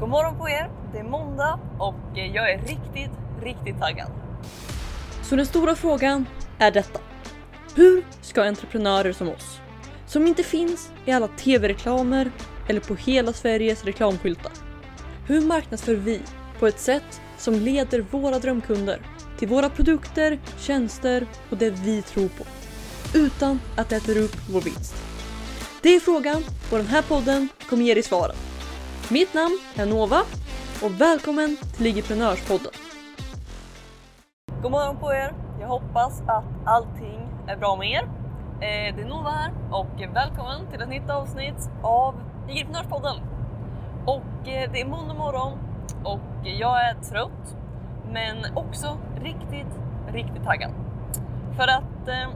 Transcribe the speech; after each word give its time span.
God 0.00 0.08
morgon 0.08 0.38
på 0.38 0.48
er! 0.48 0.70
Det 0.92 0.98
är 0.98 1.04
måndag 1.04 1.60
och 1.78 2.18
eh, 2.18 2.26
jag 2.34 2.50
är 2.50 2.58
riktigt, 2.58 3.10
riktigt 3.42 3.78
taggad. 3.80 4.10
Så 5.22 5.36
den 5.36 5.46
stora 5.46 5.74
frågan 5.74 6.26
är 6.58 6.70
detta. 6.70 7.00
Hur 7.74 8.04
ska 8.20 8.44
entreprenörer 8.44 9.12
som 9.12 9.28
oss, 9.28 9.60
som 10.06 10.26
inte 10.26 10.42
finns 10.42 10.90
i 11.04 11.12
alla 11.12 11.28
tv-reklamer 11.28 12.30
eller 12.68 12.80
på 12.80 12.94
hela 12.94 13.32
Sveriges 13.32 13.84
reklamskyltar. 13.84 14.52
Hur 15.26 15.40
marknadsför 15.40 15.94
vi 15.94 16.20
på 16.58 16.66
ett 16.66 16.80
sätt 16.80 17.20
som 17.38 17.54
leder 17.54 18.00
våra 18.00 18.38
drömkunder 18.38 19.00
till 19.38 19.48
våra 19.48 19.70
produkter, 19.70 20.38
tjänster 20.58 21.26
och 21.50 21.56
det 21.56 21.70
vi 21.70 22.02
tror 22.02 22.28
på. 22.28 22.44
Utan 23.18 23.60
att 23.76 23.88
det 23.88 23.96
äter 23.96 24.18
upp 24.18 24.36
vår 24.50 24.60
vinst. 24.60 24.94
Det 25.82 25.88
är 25.88 26.00
frågan 26.00 26.44
och 26.70 26.78
den 26.78 26.86
här 26.86 27.02
podden 27.02 27.48
kommer 27.68 27.84
ge 27.84 27.94
dig 27.94 28.02
svaren. 28.02 28.36
Mitt 29.10 29.34
namn 29.34 29.58
är 29.76 29.86
Nova 29.86 30.20
och 30.82 31.00
välkommen 31.00 31.56
till 31.56 31.84
Ligiprenörspodden. 31.84 32.72
God 34.62 34.70
morgon 34.70 34.96
på 34.96 35.12
er! 35.12 35.34
Jag 35.60 35.68
hoppas 35.68 36.20
att 36.20 36.44
allting 36.64 37.28
är 37.46 37.56
bra 37.56 37.76
med 37.76 37.90
er. 37.90 38.02
Eh, 38.02 38.96
det 38.96 39.02
är 39.02 39.08
Nova 39.08 39.30
här 39.30 39.52
och 39.70 40.16
välkommen 40.16 40.70
till 40.70 40.80
ett 40.80 40.88
nytt 40.88 41.10
avsnitt 41.10 41.70
av 41.82 42.14
Entreprenörspodden. 42.48 43.16
Och 44.06 44.48
eh, 44.48 44.70
det 44.72 44.80
är 44.80 44.86
måndag 44.86 45.14
morgon 45.14 45.58
och 46.04 46.46
jag 46.46 46.88
är 46.88 46.94
trött 46.94 47.56
men 48.12 48.36
också 48.54 48.98
riktigt, 49.22 49.80
riktigt 50.12 50.44
taggad. 50.44 50.70
För 51.56 51.68
att 51.68 52.08
eh, 52.08 52.28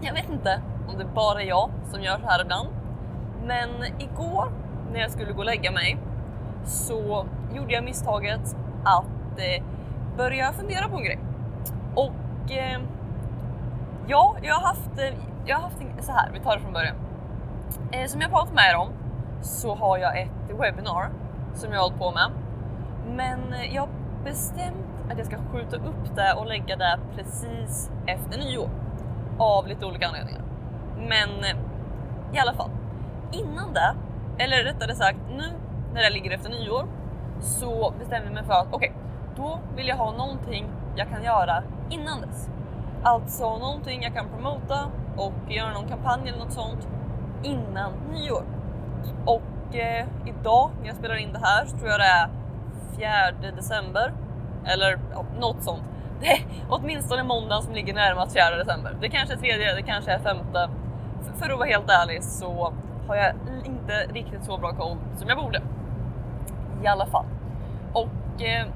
jag 0.00 0.14
vet 0.14 0.30
inte 0.30 0.62
om 0.88 0.98
det 0.98 1.04
bara 1.04 1.42
är 1.42 1.46
jag 1.46 1.70
som 1.90 2.02
gör 2.02 2.18
så 2.18 2.26
här 2.26 2.42
ibland. 2.42 2.68
Men 3.44 3.68
igår 3.98 4.52
när 4.92 5.00
jag 5.00 5.10
skulle 5.10 5.32
gå 5.32 5.38
och 5.38 5.44
lägga 5.44 5.70
mig 5.70 5.98
så 6.64 7.26
gjorde 7.54 7.72
jag 7.72 7.84
misstaget 7.84 8.56
att 8.84 9.38
eh, 9.38 9.64
börja 10.16 10.52
fundera 10.52 10.88
på 10.88 10.96
en 10.96 11.04
grej. 11.04 11.18
Och 11.94 12.52
eh, 12.52 12.80
ja, 14.06 14.36
jag 14.42 14.54
har 14.54 14.66
haft, 14.66 14.98
eh, 14.98 15.18
jag 15.46 15.56
har 15.56 15.62
haft 15.62 15.80
en, 15.80 16.02
så 16.02 16.12
här, 16.12 16.30
vi 16.32 16.40
tar 16.40 16.56
det 16.56 16.62
från 16.62 16.72
början. 16.72 16.96
Eh, 17.92 18.06
som 18.06 18.20
jag 18.20 18.30
pratat 18.30 18.54
med 18.54 18.64
er 18.70 18.76
om 18.76 18.88
så 19.42 19.74
har 19.74 19.98
jag 19.98 20.20
ett 20.20 20.30
webbinar 20.58 21.10
som 21.54 21.72
jag 21.72 21.80
har 21.80 21.84
hållit 21.84 21.98
på 21.98 22.10
med. 22.12 22.30
Men 23.06 23.52
eh, 23.52 23.74
jag 23.74 23.82
har 23.82 23.88
bestämt 24.24 24.76
att 25.10 25.18
jag 25.18 25.26
ska 25.26 25.36
skjuta 25.52 25.76
upp 25.76 26.16
det 26.16 26.32
och 26.32 26.46
lägga 26.46 26.76
det 26.76 26.98
precis 27.16 27.90
efter 28.06 28.38
nyår. 28.38 28.70
Av 29.38 29.66
lite 29.66 29.86
olika 29.86 30.08
anledningar. 30.08 30.42
Men 30.98 31.28
eh, 31.44 31.56
i 32.36 32.38
alla 32.38 32.54
fall, 32.54 32.70
innan 33.32 33.72
det, 33.72 33.94
eller 34.38 34.64
rättare 34.64 34.94
sagt 34.94 35.18
nu 35.36 35.44
när 35.94 36.02
det 36.02 36.10
ligger 36.10 36.30
efter 36.30 36.50
nyår, 36.50 36.86
så 37.40 37.94
bestämmer 37.98 38.24
jag 38.26 38.34
mig 38.34 38.44
för 38.44 38.52
att 38.52 38.66
okej, 38.70 38.92
då 39.36 39.58
vill 39.76 39.88
jag 39.88 39.96
ha 39.96 40.12
någonting 40.12 40.66
jag 40.96 41.08
kan 41.08 41.24
göra 41.24 41.62
innan 41.90 42.20
dess. 42.20 42.48
Alltså 43.02 43.58
någonting 43.58 44.02
jag 44.02 44.14
kan 44.14 44.28
promota 44.28 44.90
och 45.16 45.52
göra 45.52 45.72
någon 45.72 45.88
kampanj 45.88 46.28
eller 46.28 46.38
något 46.38 46.52
sånt 46.52 46.88
innan 47.42 47.92
nyår. 48.12 48.44
Och 49.26 49.76
eh, 49.76 50.06
idag 50.26 50.70
när 50.80 50.86
jag 50.86 50.96
spelar 50.96 51.16
in 51.16 51.32
det 51.32 51.40
här 51.42 51.66
så 51.66 51.78
tror 51.78 51.90
jag 51.90 52.00
det 52.00 52.04
är 52.04 52.28
4 53.40 53.50
december 53.56 54.12
eller 54.64 54.98
ja, 55.12 55.24
något 55.40 55.62
sånt. 55.62 55.82
Det 56.20 56.26
är 56.26 56.44
åtminstone 56.68 57.22
måndagen 57.22 57.62
som 57.62 57.74
ligger 57.74 57.94
närmast 57.94 58.32
4 58.32 58.56
december. 58.56 58.96
Det 59.00 59.08
kanske 59.08 59.34
är 59.34 59.38
tredje, 59.38 59.74
det 59.74 59.82
kanske 59.82 60.12
är 60.12 60.18
femte. 60.18 60.70
För, 61.22 61.38
för 61.38 61.52
att 61.52 61.58
vara 61.58 61.68
helt 61.68 61.90
ärlig 61.90 62.24
så 62.24 62.72
har 63.08 63.16
jag 63.16 63.32
inte 63.64 63.92
riktigt 63.92 64.44
så 64.44 64.58
bra 64.58 64.72
koll 64.72 64.96
som 65.16 65.28
jag 65.28 65.38
borde. 65.38 65.62
I 66.84 66.86
alla 66.86 67.06
fall. 67.06 67.26
Och 67.92 68.42
eh, 68.42 68.66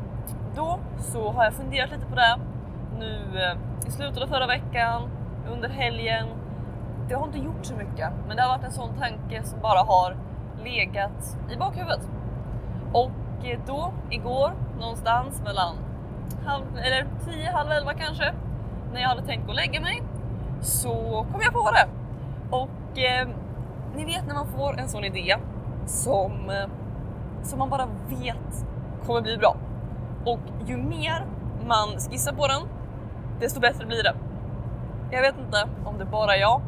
då 0.55 0.79
så 0.99 1.33
har 1.33 1.45
jag 1.45 1.53
funderat 1.53 1.91
lite 1.91 2.07
på 2.07 2.15
det 2.15 2.37
nu 2.99 3.41
eh, 3.41 3.89
i 3.89 3.91
slutet 3.91 4.23
av 4.23 4.27
förra 4.27 4.47
veckan, 4.47 5.03
under 5.53 5.69
helgen. 5.69 6.27
Det 7.09 7.15
har 7.15 7.27
inte 7.27 7.39
gjort 7.39 7.67
så 7.67 7.75
mycket, 7.75 8.11
men 8.29 8.37
det 8.37 8.43
har 8.43 8.49
varit 8.49 8.65
en 8.65 8.73
sån 8.73 8.95
tanke 8.99 9.43
som 9.45 9.61
bara 9.61 9.79
har 9.79 10.17
legat 10.65 11.39
i 11.53 11.57
bakhuvudet. 11.57 12.09
Och 12.93 13.47
eh, 13.47 13.59
då 13.67 13.93
igår 14.11 14.53
någonstans 14.81 15.43
mellan 15.45 15.77
halv, 16.47 16.65
eller 16.79 17.07
tio, 17.25 17.51
halv 17.53 17.71
11 17.71 17.95
kanske, 17.95 18.33
när 18.93 19.01
jag 19.01 19.09
hade 19.09 19.23
tänkt 19.23 19.45
gå 19.47 19.51
och 19.51 19.57
lägga 19.57 19.81
mig, 19.81 20.03
så 20.61 21.27
kom 21.33 21.41
jag 21.43 21.53
på 21.53 21.71
det. 21.71 21.89
Och 22.51 22.99
eh, 22.99 23.29
ni 23.97 24.05
vet 24.05 24.27
när 24.27 24.35
man 24.35 24.47
får 24.47 24.79
en 24.79 24.89
sån 24.89 25.05
idé 25.05 25.37
som, 25.87 26.51
eh, 26.51 26.69
som 27.43 27.59
man 27.59 27.71
bara 27.71 27.87
vet 28.09 28.67
kommer 29.07 29.21
bli 29.21 29.37
bra. 29.37 29.57
Och 30.25 30.41
ju 30.67 30.77
mer 30.77 31.27
man 31.67 31.89
skissar 31.89 32.33
på 32.33 32.47
den, 32.47 32.63
desto 33.41 33.61
bättre 33.61 33.87
blir 33.87 34.03
det. 34.03 34.15
Jag 35.11 35.23
vet 35.23 35.39
inte 35.39 35.69
om 35.85 35.99
det 35.99 36.05
bara 36.05 36.35
är 36.37 36.41
jag, 36.41 36.61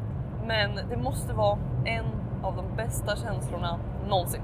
men 0.46 0.74
det 0.90 0.96
måste 0.96 1.32
vara 1.32 1.58
en 1.84 2.04
av 2.42 2.56
de 2.56 2.76
bästa 2.76 3.16
känslorna 3.16 3.78
någonsin. 4.08 4.42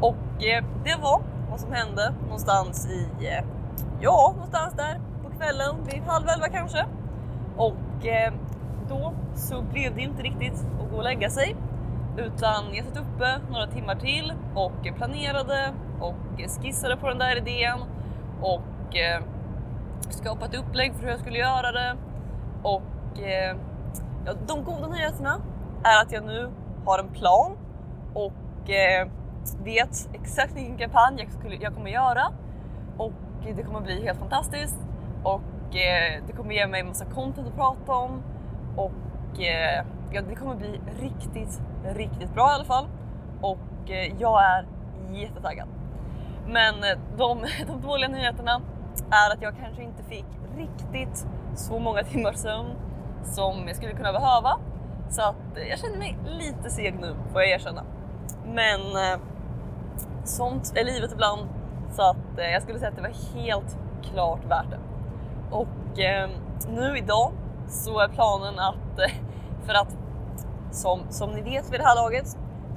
Och 0.00 0.44
eh, 0.44 0.64
det 0.84 0.96
var 1.02 1.22
vad 1.50 1.60
som 1.60 1.72
hände 1.72 2.14
någonstans 2.22 2.86
i, 2.86 3.26
eh, 3.26 3.44
ja, 4.00 4.32
någonstans 4.34 4.74
där 4.74 5.00
på 5.22 5.30
kvällen 5.38 5.76
vid 5.84 6.02
halv 6.02 6.28
elva 6.28 6.48
kanske. 6.48 6.86
Och 7.56 8.06
eh, 8.06 8.32
då 8.88 9.12
så 9.34 9.62
blev 9.62 9.94
det 9.94 10.00
inte 10.00 10.22
riktigt 10.22 10.66
att 10.80 10.90
gå 10.90 10.96
och 10.96 11.04
lägga 11.04 11.30
sig 11.30 11.56
utan 12.16 12.74
jag 12.74 12.84
satt 12.84 12.96
uppe 12.96 13.40
några 13.50 13.66
timmar 13.66 13.94
till 13.94 14.32
och 14.54 14.96
planerade 14.96 15.72
och 16.00 16.40
skissade 16.62 16.96
på 16.96 17.08
den 17.08 17.18
där 17.18 17.36
idén 17.36 17.78
och 18.40 18.96
eh, 18.96 19.22
ett 20.44 20.54
upplägg 20.54 20.94
för 20.94 21.02
hur 21.02 21.10
jag 21.10 21.20
skulle 21.20 21.38
göra 21.38 21.72
det. 21.72 21.96
Och 22.62 23.20
eh, 23.22 23.56
ja, 24.26 24.32
de 24.46 24.64
goda 24.64 24.88
nyheterna 24.88 25.40
är 25.84 26.02
att 26.02 26.12
jag 26.12 26.24
nu 26.24 26.50
har 26.86 26.98
en 26.98 27.08
plan 27.08 27.56
och 28.14 28.70
eh, 28.70 29.08
vet 29.64 30.08
exakt 30.12 30.56
vilken 30.56 30.78
kampanj 30.78 31.16
jag, 31.18 31.32
skulle, 31.32 31.56
jag 31.56 31.74
kommer 31.74 31.90
göra. 31.90 32.22
Och 32.96 33.12
det 33.56 33.62
kommer 33.62 33.80
bli 33.80 34.04
helt 34.04 34.18
fantastiskt. 34.18 34.78
Och 35.22 35.76
eh, 35.76 36.22
det 36.26 36.32
kommer 36.36 36.54
ge 36.54 36.66
mig 36.66 36.82
massa 36.82 37.04
content 37.04 37.48
att 37.48 37.56
prata 37.56 37.92
om. 37.92 38.22
Och 38.76 39.42
eh, 39.42 39.84
ja, 40.14 40.22
det 40.28 40.34
kommer 40.34 40.54
bli 40.54 40.80
riktigt, 41.00 41.60
riktigt 41.84 42.34
bra 42.34 42.50
i 42.50 42.54
alla 42.54 42.64
fall. 42.64 42.86
Och 43.40 43.90
eh, 43.90 44.12
jag 44.18 44.44
är 44.44 44.66
jättetaggad. 45.12 45.68
Men 46.46 46.74
eh, 46.74 46.98
de, 47.16 47.38
de 47.66 47.80
dåliga 47.80 48.08
nyheterna 48.08 48.60
är 49.10 49.34
att 49.34 49.42
jag 49.42 49.54
kanske 49.56 49.82
inte 49.82 50.02
fick 50.02 50.26
riktigt 50.56 51.26
så 51.54 51.78
många 51.78 52.02
timmars 52.02 52.36
sömn 52.36 52.70
som 53.24 53.66
jag 53.66 53.76
skulle 53.76 53.92
kunna 53.92 54.12
behöva. 54.12 54.56
Så 55.08 55.22
att 55.22 55.56
eh, 55.56 55.68
jag 55.68 55.78
känner 55.78 55.98
mig 55.98 56.18
lite 56.24 56.70
seg 56.70 56.94
nu 57.00 57.14
får 57.32 57.42
jag 57.42 57.50
erkänna. 57.50 57.84
Men 58.46 58.80
eh, 58.80 59.20
sånt 60.24 60.72
är 60.76 60.84
livet 60.84 61.12
ibland 61.12 61.48
så 61.90 62.02
att 62.02 62.38
eh, 62.38 62.50
jag 62.50 62.62
skulle 62.62 62.78
säga 62.78 62.88
att 62.88 62.96
det 62.96 63.02
var 63.02 63.42
helt 63.42 63.78
klart 64.02 64.44
värt 64.44 64.70
det. 64.70 64.78
Och 65.50 66.00
eh, 66.00 66.30
nu 66.68 66.98
idag 66.98 67.32
så 67.68 68.00
är 68.00 68.08
planen 68.08 68.58
att 68.58 69.10
för 69.66 69.74
att 69.74 69.96
som, 70.74 71.00
som 71.10 71.30
ni 71.30 71.42
vet 71.42 71.72
vid 71.72 71.80
det 71.80 71.86
här 71.86 71.96
laget 71.96 72.28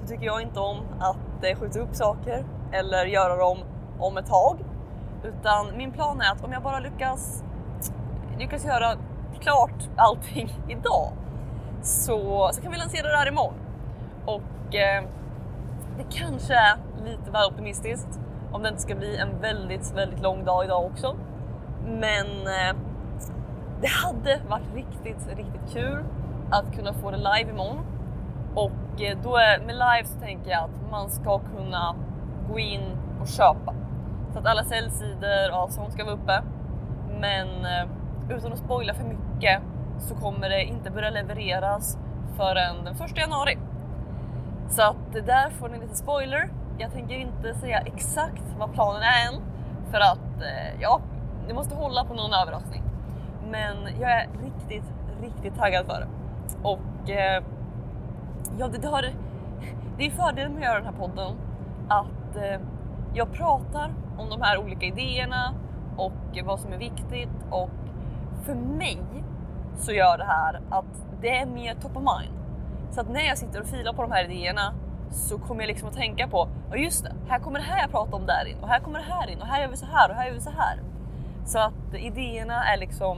så 0.01 0.07
tycker 0.07 0.25
jag 0.25 0.41
inte 0.41 0.59
om 0.59 0.77
att 0.99 1.43
eh, 1.43 1.59
skjuta 1.59 1.79
upp 1.79 1.95
saker 1.95 2.45
eller 2.71 3.05
göra 3.05 3.35
dem 3.35 3.57
om 3.99 4.17
ett 4.17 4.25
tag. 4.25 4.57
Utan 5.23 5.77
min 5.77 5.91
plan 5.91 6.21
är 6.21 6.31
att 6.31 6.43
om 6.43 6.51
jag 6.51 6.63
bara 6.63 6.79
lyckas, 6.79 7.43
lyckas 8.39 8.65
göra 8.65 8.93
klart 9.39 9.89
allting 9.95 10.49
idag 10.69 11.11
så, 11.81 12.49
så 12.53 12.61
kan 12.61 12.71
vi 12.71 12.77
lansera 12.77 13.07
det 13.07 13.17
här 13.17 13.27
imorgon. 13.27 13.53
Och 14.25 14.75
eh, 14.75 15.03
det 15.97 16.05
kanske 16.09 16.53
är 16.53 16.77
lite 17.05 17.31
väl 17.31 17.51
optimistiskt 17.51 18.19
om 18.51 18.63
det 18.63 18.69
inte 18.69 18.81
ska 18.81 18.95
bli 18.95 19.17
en 19.17 19.41
väldigt, 19.41 19.93
väldigt 19.95 20.21
lång 20.21 20.45
dag 20.45 20.65
idag 20.65 20.85
också. 20.85 21.15
Men 21.85 22.27
eh, 22.27 22.75
det 23.81 23.87
hade 23.87 24.41
varit 24.49 24.73
riktigt, 24.75 25.27
riktigt 25.27 25.73
kul 25.73 26.03
att 26.51 26.75
kunna 26.75 26.93
få 26.93 27.11
det 27.11 27.17
live 27.17 27.51
imorgon. 27.51 27.85
Och 28.55 29.01
eh, 29.01 29.17
då 29.23 29.37
är, 29.37 29.59
med 29.59 29.75
live 29.75 30.05
så 30.05 30.19
tänker 30.19 30.51
jag 30.51 30.63
att 30.63 30.91
man 30.91 31.09
ska 31.09 31.39
kunna 31.39 31.95
gå 32.49 32.59
in 32.59 32.97
och 33.21 33.27
köpa. 33.27 33.73
Så 34.33 34.39
att 34.39 34.45
alla 34.45 34.63
säljsidor 34.63 35.63
och 35.63 35.71
sånt 35.71 35.93
ska 35.93 36.03
vara 36.03 36.15
uppe. 36.15 36.41
Men 37.19 37.47
eh, 37.47 37.87
utan 38.29 38.53
att 38.53 38.59
spoila 38.59 38.93
för 38.93 39.03
mycket 39.03 39.61
så 39.99 40.15
kommer 40.15 40.49
det 40.49 40.63
inte 40.63 40.91
börja 40.91 41.09
levereras 41.09 41.97
förrän 42.37 42.83
den 42.83 42.95
1 42.95 43.17
januari. 43.17 43.57
Så 44.69 44.81
att 44.81 45.13
där 45.13 45.49
får 45.49 45.69
ni 45.69 45.79
lite 45.79 45.95
spoiler. 45.95 46.49
Jag 46.77 46.91
tänker 46.91 47.15
inte 47.15 47.53
säga 47.53 47.79
exakt 47.79 48.43
vad 48.59 48.73
planen 48.73 49.01
är 49.01 49.33
än 49.33 49.41
för 49.91 49.99
att 49.99 50.41
eh, 50.41 50.81
ja, 50.81 51.01
ni 51.47 51.53
måste 51.53 51.75
hålla 51.75 52.05
på 52.05 52.13
någon 52.13 52.33
överraskning. 52.33 52.83
Men 53.51 53.75
jag 54.01 54.11
är 54.11 54.27
riktigt, 54.43 54.93
riktigt 55.21 55.55
taggad 55.55 55.85
för 55.85 55.99
det. 55.99 56.07
Och 56.63 57.09
eh, 57.09 57.43
ja, 58.57 58.67
det, 58.67 58.77
det, 58.77 58.87
har, 58.87 59.05
det 59.97 60.05
är 60.05 60.11
fördelen 60.11 60.51
med 60.51 60.59
att 60.59 60.65
göra 60.65 60.75
den 60.75 60.85
här 60.85 61.07
podden 61.07 61.35
att 61.87 62.35
eh, 62.35 62.61
jag 63.13 63.33
pratar 63.33 63.93
om 64.17 64.29
de 64.29 64.41
här 64.41 64.57
olika 64.57 64.85
idéerna 64.85 65.53
och 65.97 66.43
vad 66.45 66.59
som 66.59 66.73
är 66.73 66.77
viktigt 66.77 67.45
och 67.49 67.69
för 68.43 68.55
mig 68.55 68.99
så 69.77 69.91
gör 69.91 70.17
det 70.17 70.25
här 70.25 70.61
att 70.69 71.07
det 71.21 71.37
är 71.37 71.45
mer 71.45 71.75
top 71.75 71.97
of 71.97 72.03
mind. 72.03 72.33
Så 72.91 73.01
att 73.01 73.09
när 73.09 73.27
jag 73.27 73.37
sitter 73.37 73.61
och 73.61 73.67
filar 73.67 73.93
på 73.93 74.01
de 74.01 74.11
här 74.11 74.23
idéerna 74.31 74.73
så 75.11 75.37
kommer 75.37 75.61
jag 75.61 75.67
liksom 75.67 75.89
att 75.89 75.95
tänka 75.95 76.27
på, 76.27 76.47
ja 76.71 76.77
just 76.77 77.03
det, 77.03 77.13
här 77.27 77.39
kommer 77.39 77.59
det 77.59 77.65
här 77.65 77.81
jag 77.81 77.91
pratar 77.91 78.17
om 78.17 78.25
där 78.25 78.45
in 78.45 78.57
och 78.61 78.67
här 78.67 78.79
kommer 78.79 78.99
det 78.99 79.05
här 79.05 79.29
in 79.29 79.41
och 79.41 79.47
här 79.47 79.61
gör 79.61 79.69
vi 79.69 79.77
så 79.77 79.85
här 79.85 80.09
och 80.09 80.15
här 80.15 80.25
gör 80.25 80.33
vi 80.33 80.41
så 80.41 80.49
här. 80.49 80.79
Så 81.45 81.59
att 81.59 81.93
idéerna 81.93 82.63
är 82.63 82.77
liksom, 82.77 83.17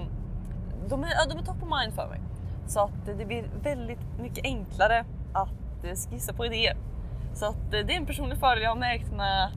de 0.89 1.03
är, 1.03 1.07
ja, 1.07 1.25
de 1.29 1.37
är 1.37 1.43
top 1.43 1.63
of 1.63 1.69
mind 1.81 1.93
för 1.93 2.07
mig. 2.07 2.21
Så 2.67 2.79
att 2.79 3.05
det 3.17 3.25
blir 3.25 3.49
väldigt 3.63 4.19
mycket 4.19 4.45
enklare 4.45 5.05
att 5.33 5.83
eh, 5.83 6.11
skissa 6.11 6.33
på 6.33 6.45
idéer. 6.45 6.77
Så 7.33 7.45
att 7.45 7.73
eh, 7.73 7.85
det 7.85 7.93
är 7.93 7.97
en 7.97 8.05
personlig 8.05 8.37
fördel 8.37 8.63
jag 8.63 8.69
har 8.69 8.77
märkt 8.77 9.11
med, 9.11 9.51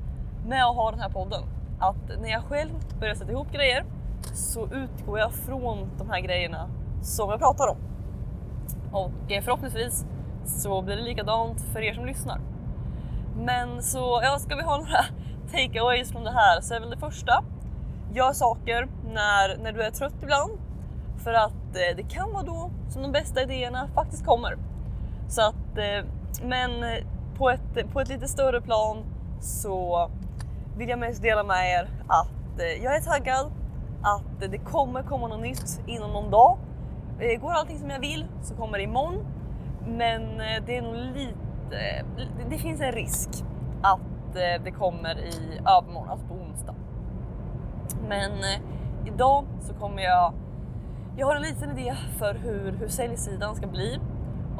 med 0.46 0.64
att 0.64 0.76
ha 0.76 0.90
den 0.90 1.00
här 1.00 1.10
podden. 1.10 1.42
Att 1.80 2.20
när 2.20 2.28
jag 2.28 2.44
själv 2.44 2.72
börjar 3.00 3.14
sätta 3.14 3.32
ihop 3.32 3.52
grejer 3.52 3.84
så 4.34 4.68
utgår 4.72 5.18
jag 5.18 5.32
från 5.32 5.90
de 5.98 6.10
här 6.10 6.20
grejerna 6.20 6.68
som 7.02 7.30
jag 7.30 7.38
pratar 7.38 7.68
om. 7.68 7.76
Och 8.92 9.32
eh, 9.32 9.42
förhoppningsvis 9.42 10.06
så 10.44 10.82
blir 10.82 10.96
det 10.96 11.02
likadant 11.02 11.60
för 11.60 11.80
er 11.80 11.94
som 11.94 12.06
lyssnar. 12.06 12.40
Men 13.36 13.82
så 13.82 14.20
ja, 14.22 14.38
ska 14.38 14.56
vi 14.56 14.62
ha 14.62 14.76
några 14.76 15.04
takeaways 15.52 16.12
från 16.12 16.24
det 16.24 16.32
här 16.32 16.60
så 16.60 16.74
är 16.74 16.80
väl 16.80 16.90
det 16.90 16.98
första. 16.98 17.44
Gör 18.12 18.32
saker 18.32 18.88
när, 19.04 19.62
när 19.62 19.72
du 19.72 19.82
är 19.82 19.90
trött 19.90 20.22
ibland. 20.22 20.52
För 21.24 21.32
att 21.32 21.72
det 21.72 22.02
kan 22.10 22.32
vara 22.32 22.42
då 22.42 22.70
som 22.88 23.02
de 23.02 23.12
bästa 23.12 23.42
idéerna 23.42 23.88
faktiskt 23.94 24.26
kommer. 24.26 24.56
Så 25.30 25.42
att, 25.42 25.78
eh, 25.78 26.06
men 26.42 26.82
eh, 26.82 27.04
på 27.38 27.50
ett, 27.50 27.92
på 27.92 28.00
ett 28.00 28.08
lite 28.08 28.28
större 28.28 28.60
plan 28.60 29.04
så 29.40 30.10
vill 30.76 30.88
jag 30.88 30.98
mest 30.98 31.22
dela 31.22 31.44
med 31.44 31.70
er 31.70 31.88
att 32.06 32.60
eh, 32.60 32.84
jag 32.84 32.96
är 32.96 33.00
taggad, 33.00 33.52
att 34.02 34.50
det 34.50 34.58
kommer 34.58 35.02
komma 35.02 35.28
något 35.28 35.40
nytt 35.40 35.80
inom 35.86 36.12
någon 36.12 36.30
dag. 36.30 36.58
Går 37.40 37.52
allting 37.52 37.78
som 37.78 37.90
jag 37.90 38.00
vill 38.00 38.26
så 38.42 38.54
kommer 38.54 38.78
det 38.78 38.84
imorgon. 38.84 39.26
Men 39.86 40.38
det 40.66 40.76
är 40.76 40.82
nog 40.82 40.94
lite, 40.94 42.04
det 42.50 42.58
finns 42.58 42.80
en 42.80 42.92
risk 42.92 43.28
att 43.82 44.34
det 44.64 44.70
kommer 44.70 45.18
i 45.18 45.58
övermorgon, 45.58 46.08
alltså 46.08 46.26
på 46.26 46.34
onsdag. 46.34 46.74
Men 48.08 48.32
idag 49.06 49.44
så 49.60 49.74
kommer 49.74 50.02
jag, 50.02 50.32
jag 51.16 51.26
har 51.26 51.36
en 51.36 51.42
liten 51.42 51.78
idé 51.78 51.94
för 52.18 52.34
hur, 52.34 52.72
hur 52.72 52.88
säljsidan 52.88 53.54
ska 53.56 53.66
bli 53.66 54.00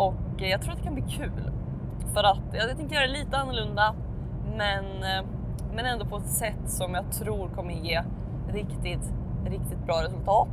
och 0.00 0.43
eh, 0.43 0.49
jag 0.49 0.62
tror 0.62 0.73
att 0.73 0.79
det 0.79 0.85
kan 0.85 0.94
bli 0.94 1.05
kul. 1.08 1.52
För 2.14 2.25
att 2.25 2.43
jag 2.52 2.76
tänker 2.76 2.94
göra 2.94 3.06
det 3.06 3.12
lite 3.12 3.37
annorlunda 3.37 3.94
men, 4.56 4.85
eh, 4.85 5.25
men 5.73 5.87
ändå 5.87 6.05
på 6.05 6.17
ett 6.17 6.29
sätt 6.29 6.61
som 6.67 6.94
jag 6.94 7.12
tror 7.12 7.49
kommer 7.49 7.75
ge 7.75 8.02
riktigt, 8.52 9.12
riktigt 9.47 9.87
bra 9.87 10.02
resultat. 10.02 10.49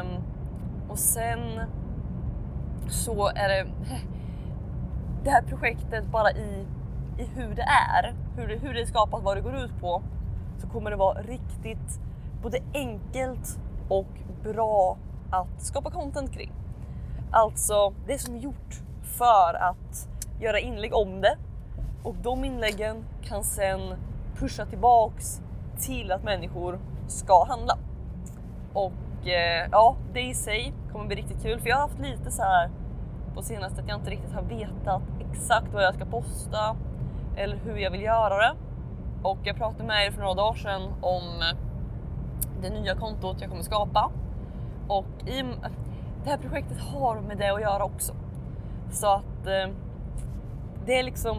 Um, 0.00 0.22
och 0.88 0.98
sen 0.98 1.40
så 2.88 3.28
är 3.28 3.48
det 3.48 3.66
det 5.24 5.30
här 5.30 5.42
projektet 5.42 6.06
bara 6.06 6.30
i, 6.30 6.66
i 7.18 7.24
hur 7.34 7.54
det 7.54 7.62
är, 7.62 8.14
hur 8.36 8.48
det, 8.48 8.56
hur 8.56 8.74
det 8.74 8.80
är 8.80 8.86
skapat, 8.86 9.22
vad 9.22 9.36
det 9.36 9.40
går 9.40 9.56
ut 9.56 9.80
på, 9.80 10.02
så 10.58 10.68
kommer 10.68 10.90
det 10.90 10.96
vara 10.96 11.22
riktigt 11.22 12.00
både 12.42 12.58
enkelt 12.74 13.58
och 13.88 14.08
bra 14.42 14.96
att 15.30 15.62
skapa 15.62 15.90
content 15.90 16.32
kring. 16.32 16.52
Alltså 17.30 17.94
det 18.06 18.18
som 18.18 18.34
är 18.34 18.38
gjort 18.38 18.82
för 19.02 19.54
att 19.54 20.08
göra 20.40 20.58
inlägg 20.58 20.94
om 20.94 21.20
det 21.20 21.36
och 22.02 22.14
de 22.22 22.44
inläggen 22.44 23.04
kan 23.22 23.44
sen 23.44 23.80
pusha 24.36 24.66
tillbaks 24.66 25.40
till 25.78 26.12
att 26.12 26.24
människor 26.24 26.78
ska 27.06 27.44
handla. 27.44 27.78
Och 28.72 29.28
eh, 29.28 29.68
ja, 29.72 29.96
det 30.12 30.20
i 30.20 30.34
sig 30.34 30.72
kommer 30.92 31.06
bli 31.06 31.16
riktigt 31.16 31.42
kul 31.42 31.60
för 31.60 31.68
jag 31.68 31.76
har 31.76 31.82
haft 31.82 32.00
lite 32.00 32.30
så 32.30 32.42
här 32.42 32.70
på 33.34 33.42
senaste 33.42 33.80
att 33.82 33.88
jag 33.88 33.98
inte 33.98 34.10
riktigt 34.10 34.32
har 34.32 34.42
vetat 34.42 35.02
exakt 35.30 35.72
vad 35.72 35.84
jag 35.84 35.94
ska 35.94 36.04
posta 36.04 36.76
eller 37.36 37.56
hur 37.56 37.76
jag 37.76 37.90
vill 37.90 38.02
göra 38.02 38.38
det. 38.38 38.54
Och 39.22 39.38
jag 39.44 39.56
pratade 39.56 39.84
med 39.84 40.06
er 40.06 40.10
för 40.10 40.20
några 40.20 40.34
dagar 40.34 40.54
sedan 40.54 40.82
om 41.00 41.42
det 42.62 42.70
nya 42.70 42.94
kontot 42.94 43.36
jag 43.40 43.50
kommer 43.50 43.62
skapa. 43.62 44.10
Och 44.88 45.28
i, 45.28 45.44
det 46.26 46.30
här 46.30 46.38
projektet 46.38 46.78
har 46.80 47.20
med 47.20 47.38
det 47.38 47.48
att 47.48 47.60
göra 47.60 47.84
också. 47.84 48.12
Så 48.90 49.06
att 49.06 49.46
eh, 49.46 49.74
det 50.86 50.98
är 50.98 51.02
liksom, 51.02 51.36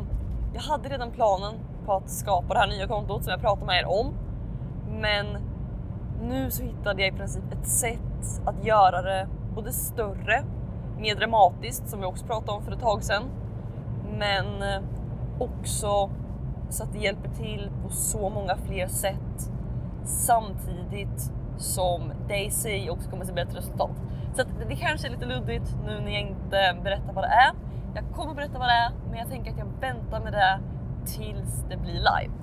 jag 0.54 0.62
hade 0.62 0.90
redan 0.90 1.12
planen 1.12 1.54
på 1.86 1.94
att 1.94 2.10
skapa 2.10 2.54
det 2.54 2.60
här 2.60 2.68
nya 2.68 2.88
kontot 2.88 3.24
som 3.24 3.32
jag 3.32 3.42
pratar 3.42 3.66
med 3.66 3.80
er 3.80 3.88
om. 3.88 4.14
Men 5.02 5.26
nu 6.22 6.52
så 6.52 6.64
hittade 6.64 7.02
jag 7.02 7.14
i 7.14 7.18
princip 7.18 7.44
ett 7.52 7.68
sätt 7.68 8.42
att 8.46 8.66
göra 8.66 9.02
det 9.02 9.28
både 9.56 9.72
större, 9.72 10.44
mer 11.00 11.16
dramatiskt 11.16 11.90
som 11.90 12.00
vi 12.00 12.06
också 12.06 12.26
pratade 12.26 12.52
om 12.52 12.64
för 12.64 12.72
ett 12.72 12.82
tag 12.82 13.04
sedan. 13.04 13.24
Men 14.18 14.46
eh, 14.62 14.82
också 15.40 16.10
så 16.70 16.84
att 16.84 16.94
det 16.94 17.00
hjälper 17.00 17.30
till 17.30 17.72
på 17.84 17.90
så 17.90 18.30
många 18.30 18.58
fler 18.58 18.88
sätt 18.88 19.52
samtidigt 20.06 21.32
som 21.58 22.12
det 22.28 22.46
i 22.46 22.50
sig 22.50 22.90
också 22.90 23.10
kommer 23.10 23.26
se 23.26 23.34
bättre 23.34 23.58
resultat. 23.58 23.92
Så 24.36 24.42
att 24.42 24.48
det 24.70 24.76
kanske 24.76 25.08
är 25.08 25.12
lite 25.12 25.26
luddigt 25.26 25.76
nu 25.86 26.00
när 26.00 26.12
jag 26.12 26.22
inte 26.22 26.78
berättar 26.84 27.14
vad 27.14 27.24
det 27.24 27.28
är. 27.28 27.52
Jag 27.96 28.04
kommer 28.16 28.34
berätta 28.34 28.60
vad 28.60 28.68
det 28.68 28.74
är, 28.74 28.92
men 29.10 29.20
jag 29.20 29.30
tänker 29.30 29.52
att 29.52 29.58
jag 29.58 29.68
väntar 29.82 30.20
med 30.20 30.34
det 30.34 30.60
tills 31.06 31.66
det 31.70 31.78
blir 31.78 31.94
live. 31.94 32.34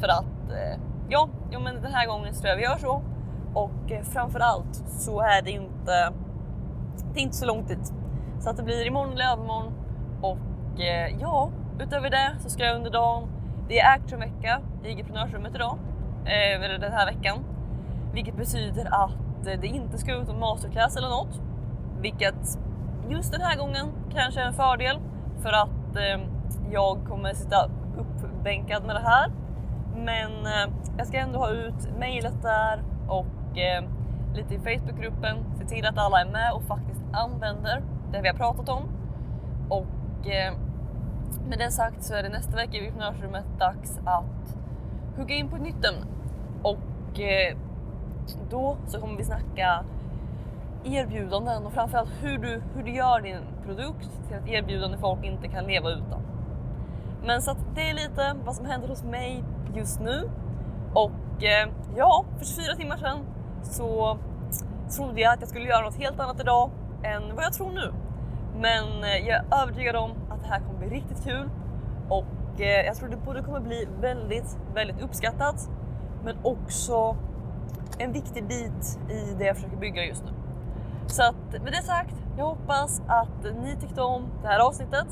För 0.00 0.08
att 0.08 0.50
eh, 0.50 0.80
ja, 1.08 1.28
ja 1.50 1.60
men 1.60 1.82
den 1.82 1.92
här 1.92 2.06
gången 2.06 2.34
tror 2.34 2.48
jag 2.48 2.56
vi 2.56 2.62
gör 2.62 2.76
så. 2.76 3.02
Och 3.54 3.92
eh, 3.92 4.02
framförallt 4.02 4.74
så 4.86 5.20
är 5.20 5.42
det 5.42 5.50
inte, 5.50 6.12
det 7.14 7.20
är 7.20 7.22
inte 7.22 7.36
så 7.36 7.46
långt 7.46 7.68
dit. 7.68 7.92
Så 8.40 8.50
att 8.50 8.56
det 8.56 8.62
blir 8.62 8.86
imorgon 8.86 9.12
eller 9.12 9.32
övermorgon. 9.32 9.72
Och 10.22 10.80
eh, 10.80 11.16
ja, 11.20 11.50
utöver 11.80 12.10
det 12.10 12.32
så 12.38 12.50
ska 12.50 12.64
jag 12.64 12.76
under 12.76 12.90
dagen, 12.90 13.28
det 13.68 13.80
är 13.80 13.94
actionvecka 13.94 14.60
i 14.84 14.90
entreprenörsrummet 14.90 15.54
idag, 15.54 15.78
eller 16.26 16.78
den 16.78 16.92
här 16.92 17.06
veckan. 17.06 17.44
Vilket 18.14 18.36
betyder 18.36 18.86
att 18.86 19.46
eh, 19.46 19.60
det 19.60 19.66
inte 19.66 19.98
ska 19.98 20.14
ut 20.14 20.28
någon 20.28 20.40
masterclass 20.40 20.96
eller 20.96 21.08
något. 21.08 21.40
Vilket 22.00 22.58
just 23.08 23.32
den 23.32 23.40
här 23.40 23.56
gången 23.56 23.86
kanske 24.14 24.40
är 24.40 24.46
en 24.46 24.52
fördel 24.52 24.98
för 25.42 25.52
att 25.52 25.96
eh, 25.96 26.26
jag 26.70 26.98
kommer 27.08 27.34
sitta 27.34 27.70
uppbänkad 27.96 28.86
med 28.86 28.96
det 28.96 29.02
här. 29.02 29.30
Men 29.96 30.46
eh, 30.46 30.74
jag 30.98 31.06
ska 31.06 31.18
ändå 31.18 31.38
ha 31.38 31.50
ut 31.50 31.98
mejlet 31.98 32.42
där 32.42 32.82
och 33.08 33.58
eh, 33.58 33.84
lite 34.34 34.54
i 34.54 34.58
Facebookgruppen, 34.58 35.36
se 35.58 35.64
till 35.64 35.86
att 35.86 35.98
alla 35.98 36.20
är 36.20 36.30
med 36.30 36.52
och 36.52 36.62
faktiskt 36.62 37.00
använder 37.12 37.82
det 38.12 38.20
vi 38.22 38.28
har 38.28 38.34
pratat 38.34 38.68
om. 38.68 38.82
Och 39.68 40.28
eh, 40.28 40.54
med 41.48 41.58
det 41.58 41.70
sagt 41.70 42.02
så 42.02 42.14
är 42.14 42.22
det 42.22 42.28
nästa 42.28 42.56
vecka 42.56 42.76
i 42.76 42.80
Entreprenörsrummet 42.80 43.44
dags 43.58 44.00
att 44.04 44.58
hugga 45.16 45.34
in 45.34 45.48
på 45.48 45.56
ett 45.56 45.62
nytt 45.62 45.84
ämne. 45.84 46.06
Och 46.62 47.20
eh, 47.20 47.56
då 48.50 48.76
så 48.86 49.00
kommer 49.00 49.16
vi 49.16 49.24
snacka 49.24 49.84
erbjudanden 50.84 51.66
och 51.66 51.72
framförallt 51.72 52.10
hur 52.22 52.38
du, 52.38 52.62
hur 52.74 52.82
du 52.82 52.90
gör 52.90 53.20
din 53.20 53.38
produkt 53.66 54.10
till 54.28 54.36
ett 54.36 54.48
erbjudande 54.48 54.98
folk 54.98 55.24
inte 55.24 55.48
kan 55.48 55.64
leva 55.64 55.90
utan. 55.90 56.22
Men 57.26 57.42
så 57.42 57.50
att 57.50 57.58
det 57.74 57.90
är 57.90 57.94
lite 57.94 58.36
vad 58.44 58.56
som 58.56 58.66
händer 58.66 58.88
hos 58.88 59.02
mig 59.04 59.44
just 59.74 60.00
nu. 60.00 60.30
Och 60.94 61.44
eh, 61.44 61.68
ja, 61.96 62.24
för 62.38 62.44
24 62.44 62.76
timmar 62.76 62.96
sedan 62.96 63.18
så 63.62 64.18
trodde 64.96 65.20
jag 65.20 65.32
att 65.32 65.40
jag 65.40 65.48
skulle 65.48 65.66
göra 65.66 65.84
något 65.84 65.98
helt 65.98 66.20
annat 66.20 66.40
idag 66.40 66.70
än 67.02 67.36
vad 67.36 67.44
jag 67.44 67.52
tror 67.52 67.70
nu. 67.70 67.92
Men 68.60 69.04
eh, 69.04 69.28
jag 69.28 69.36
är 69.36 69.62
övertygad 69.62 69.96
om 69.96 70.10
att 70.30 70.42
det 70.42 70.48
här 70.48 70.60
kommer 70.60 70.78
bli 70.78 70.88
riktigt 70.88 71.24
kul 71.24 71.50
och 72.08 72.60
eh, 72.60 72.86
jag 72.86 72.96
tror 72.96 73.08
det 73.08 73.16
både 73.16 73.42
kommer 73.42 73.60
bli 73.60 73.88
väldigt, 74.00 74.58
väldigt 74.74 75.02
uppskattat 75.02 75.70
men 76.24 76.36
också 76.42 77.16
en 77.98 78.12
viktig 78.12 78.44
bit 78.48 78.98
i 79.10 79.34
det 79.38 79.44
jag 79.44 79.56
försöker 79.56 79.76
bygga 79.76 80.04
just 80.04 80.24
nu. 80.24 80.30
Så 81.06 81.22
att 81.22 81.62
med 81.62 81.72
det 81.72 81.82
sagt, 81.82 82.14
jag 82.38 82.44
hoppas 82.44 83.00
att 83.08 83.44
ni 83.64 83.76
tyckte 83.80 84.00
om 84.00 84.28
det 84.42 84.48
här 84.48 84.58
avsnittet. 84.58 85.06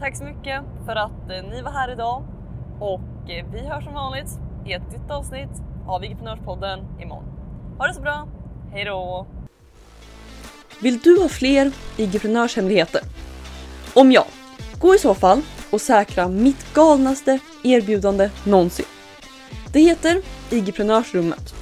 Tack 0.00 0.16
så 0.16 0.24
mycket 0.24 0.62
för 0.86 0.96
att 0.96 1.30
eh, 1.30 1.50
ni 1.50 1.62
var 1.62 1.70
här 1.72 1.92
idag 1.92 2.22
och 2.80 3.30
eh, 3.30 3.46
vi 3.52 3.66
hörs 3.66 3.84
som 3.84 3.94
vanligt 3.94 4.30
i 4.66 4.72
ett 4.72 4.92
nytt 4.92 5.10
avsnitt 5.10 5.50
av 5.86 6.04
Igeprenörspodden 6.04 6.80
imorgon. 7.00 7.24
Ha 7.78 7.86
det 7.86 7.94
så 7.94 8.00
bra, 8.00 8.28
hej 8.72 8.84
då! 8.84 9.26
Vill 10.82 10.98
du 10.98 11.20
ha 11.22 11.28
fler 11.28 11.72
Igeprenörshemligheter? 11.96 13.00
Om 13.94 14.12
ja, 14.12 14.26
gå 14.78 14.94
i 14.94 14.98
så 14.98 15.14
fall 15.14 15.42
och 15.70 15.80
säkra 15.80 16.28
mitt 16.28 16.74
galnaste 16.74 17.38
erbjudande 17.64 18.30
någonsin. 18.44 18.86
Det 19.72 19.80
heter 19.80 20.22
Igeprenörsrummet 20.50 21.61